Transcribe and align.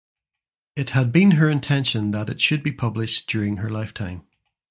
It 0.75 0.89
had 0.97 1.11
been 1.11 1.29
her 1.37 1.47
intention 1.47 2.09
that 2.09 2.27
it 2.27 2.41
should 2.41 2.63
be 2.63 2.71
published 2.71 3.29
during 3.29 3.57
her 3.57 3.69
lifetime. 3.69 4.23